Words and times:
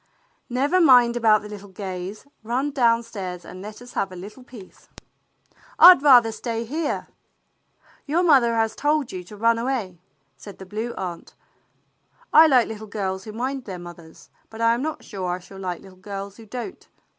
"Never 0.49 0.81
mind 0.81 1.15
about 1.15 1.43
the 1.43 1.47
little 1.49 1.69
Gays. 1.69 2.25
Run 2.41 2.71
down 2.71 3.03
stairs 3.03 3.45
and 3.45 3.61
let 3.61 3.83
us 3.83 3.93
have 3.93 4.11
a 4.11 4.15
little 4.15 4.43
peace." 4.43 4.89
"I'd 5.77 6.01
rather 6.01 6.31
stay 6.31 6.63
here." 6.65 7.05
"Your 8.07 8.23
mother 8.23 8.55
has 8.55 8.75
told 8.75 9.11
you 9.11 9.23
to 9.23 9.37
run 9.37 9.59
away," 9.59 9.99
said 10.35 10.57
the 10.57 10.65
Blue 10.65 10.95
Aunt." 10.95 11.35
I 12.33 12.47
like 12.47 12.67
little 12.67 12.87
girls 12.87 13.25
who 13.25 13.31
mind 13.31 13.65
their 13.65 13.77
mothers, 13.77 14.31
but 14.49 14.59
I 14.59 14.73
am 14.73 14.81
not 14.81 15.03
sure 15.03 15.29
I 15.29 15.37
shall 15.37 15.59
like 15.59 15.81
little 15.83 15.99
girls 16.01 16.37
who 16.37 16.47
don't. 16.47 16.87